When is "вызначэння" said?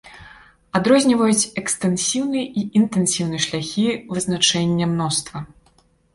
4.17-4.85